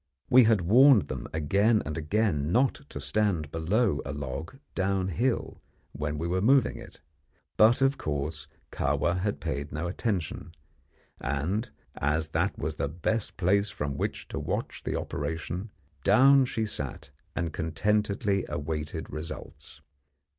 We 0.31 0.45
had 0.45 0.61
warned 0.61 1.09
them 1.09 1.27
again 1.31 1.83
and 1.85 1.95
again 1.95 2.51
not 2.51 2.73
to 2.89 2.99
stand 2.99 3.51
below 3.51 4.01
a 4.03 4.11
log 4.11 4.57
downhill 4.73 5.61
when 5.93 6.17
we 6.17 6.27
were 6.27 6.41
moving 6.41 6.77
it, 6.77 7.01
but, 7.55 7.83
of 7.83 7.99
course, 7.99 8.47
Kahwa 8.71 9.19
had 9.19 9.39
paid 9.39 9.71
no 9.71 9.85
attention, 9.87 10.55
and, 11.19 11.69
as 11.93 12.29
that 12.29 12.57
was 12.57 12.77
the 12.77 12.89
best 12.89 13.37
place 13.37 13.69
from 13.69 13.95
which 13.95 14.27
to 14.29 14.39
watch 14.39 14.81
the 14.85 14.95
operation, 14.99 15.69
down 16.03 16.45
she 16.45 16.65
sat 16.65 17.11
and 17.35 17.53
contentedly 17.53 18.43
awaited 18.49 19.07
results. 19.11 19.81